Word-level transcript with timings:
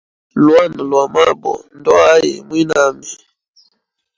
Lwana 0.45 0.81
lwa 0.89 1.05
mabo 1.13 1.53
ndwa 1.77 1.97
ayi 2.13 2.31
a 2.39 2.43
mwinami? 2.47 3.11